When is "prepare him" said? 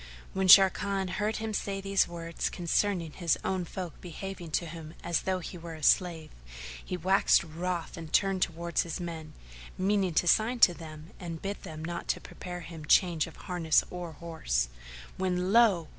12.23-12.83